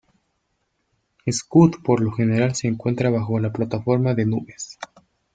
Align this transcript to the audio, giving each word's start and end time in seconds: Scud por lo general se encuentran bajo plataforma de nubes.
Scud 1.31 1.75
por 1.83 2.01
lo 2.01 2.11
general 2.11 2.55
se 2.55 2.67
encuentran 2.67 3.13
bajo 3.13 3.37
plataforma 3.53 4.15
de 4.15 4.25
nubes. 4.25 4.79